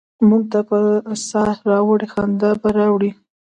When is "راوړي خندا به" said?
1.71-2.69